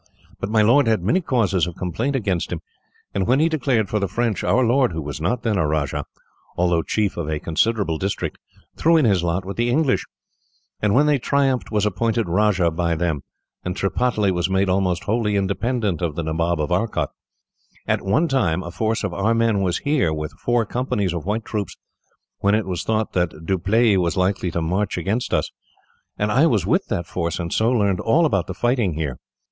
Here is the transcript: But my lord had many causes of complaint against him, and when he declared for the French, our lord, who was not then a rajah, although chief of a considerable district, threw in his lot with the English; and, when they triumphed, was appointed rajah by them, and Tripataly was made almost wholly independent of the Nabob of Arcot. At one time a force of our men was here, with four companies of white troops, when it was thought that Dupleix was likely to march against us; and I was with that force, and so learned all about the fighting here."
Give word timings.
But 0.39 0.49
my 0.49 0.63
lord 0.63 0.87
had 0.87 1.03
many 1.03 1.21
causes 1.21 1.67
of 1.67 1.75
complaint 1.75 2.15
against 2.15 2.51
him, 2.51 2.61
and 3.13 3.27
when 3.27 3.39
he 3.39 3.47
declared 3.47 3.87
for 3.87 3.99
the 3.99 4.07
French, 4.07 4.43
our 4.43 4.65
lord, 4.65 4.93
who 4.93 5.01
was 5.03 5.21
not 5.21 5.43
then 5.43 5.59
a 5.59 5.67
rajah, 5.67 6.05
although 6.57 6.81
chief 6.81 7.17
of 7.17 7.29
a 7.29 7.37
considerable 7.37 7.99
district, 7.99 8.39
threw 8.75 8.97
in 8.97 9.05
his 9.05 9.21
lot 9.21 9.45
with 9.45 9.57
the 9.57 9.69
English; 9.69 10.07
and, 10.81 10.95
when 10.95 11.05
they 11.05 11.19
triumphed, 11.19 11.69
was 11.71 11.85
appointed 11.85 12.27
rajah 12.27 12.71
by 12.71 12.95
them, 12.95 13.21
and 13.63 13.75
Tripataly 13.77 14.31
was 14.31 14.49
made 14.49 14.69
almost 14.69 15.03
wholly 15.03 15.35
independent 15.35 16.01
of 16.01 16.15
the 16.15 16.23
Nabob 16.23 16.59
of 16.59 16.71
Arcot. 16.71 17.11
At 17.87 18.01
one 18.01 18.27
time 18.27 18.63
a 18.63 18.71
force 18.71 19.03
of 19.03 19.13
our 19.13 19.35
men 19.35 19.61
was 19.61 19.77
here, 19.85 20.11
with 20.11 20.31
four 20.33 20.65
companies 20.65 21.13
of 21.13 21.27
white 21.27 21.45
troops, 21.45 21.77
when 22.39 22.55
it 22.55 22.65
was 22.65 22.83
thought 22.83 23.13
that 23.13 23.45
Dupleix 23.45 23.99
was 23.99 24.17
likely 24.17 24.49
to 24.49 24.63
march 24.63 24.97
against 24.97 25.31
us; 25.31 25.51
and 26.17 26.31
I 26.31 26.47
was 26.47 26.65
with 26.65 26.87
that 26.87 27.05
force, 27.05 27.39
and 27.39 27.53
so 27.53 27.69
learned 27.69 27.99
all 27.99 28.25
about 28.25 28.47
the 28.47 28.55
fighting 28.55 28.95
here." 28.95 29.19